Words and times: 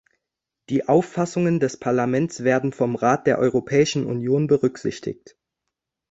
Die 0.71 0.87
Auffassungen 0.89 1.59
des 1.59 1.77
Parlaments 1.77 2.43
werden 2.43 2.73
vom 2.73 2.95
Rat 2.95 3.27
der 3.27 3.37
Europäischen 3.37 4.07
Union 4.07 4.47
berücksichtigt. 4.47 5.37